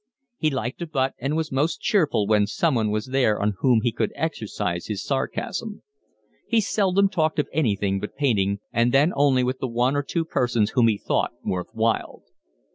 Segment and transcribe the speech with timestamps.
[0.37, 3.91] He liked a butt and was most cheerful when someone was there on whom he
[3.91, 5.83] could exercise his sarcasm.
[6.47, 10.25] He seldom talked of anything but painting, and then only with the one or two
[10.25, 12.23] persons whom he thought worth while.